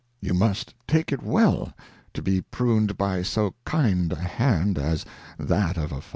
You 0.19 0.33
must 0.33 0.73
take 0.87 1.11
it 1.11 1.21
well 1.21 1.73
to 2.15 2.23
be 2.23 2.41
prun'd 2.41 2.97
by 2.97 3.21
so 3.21 3.53
kind 3.65 4.11
a 4.11 4.15
Hand 4.15 4.79
as 4.79 5.05
that 5.37 5.77
of 5.77 5.91
a 5.91 6.01
Father. 6.01 6.07